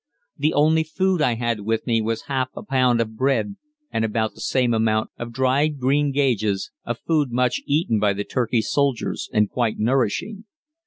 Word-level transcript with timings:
The 0.35 0.55
only 0.55 0.83
food 0.83 1.21
I 1.21 1.35
had 1.35 1.59
with 1.59 1.85
me 1.85 2.01
was 2.01 2.23
half 2.23 2.49
a 2.55 2.63
pound 2.63 2.99
of 3.01 3.15
bread 3.15 3.55
and 3.91 4.03
about 4.03 4.33
the 4.33 4.41
same 4.41 4.73
amount 4.73 5.11
of 5.19 5.31
dried 5.31 5.77
greengages, 5.77 6.71
a 6.83 6.95
food 6.95 7.31
much 7.31 7.61
eaten 7.67 7.99
by 7.99 8.13
the 8.13 8.23
Turkish 8.23 8.67
soldiers 8.67 9.29
and 9.31 9.47
quite 9.47 9.77
nourishing. 9.77 10.45